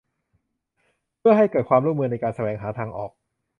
[1.19, 3.11] เพื่อให้เกิดความร่วมมือในการแสวงหาทางออก